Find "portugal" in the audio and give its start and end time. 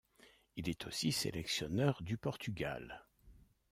2.17-3.03